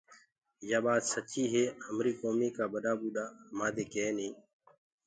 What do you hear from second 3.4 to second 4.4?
همانٚدي ڪينيٚ۔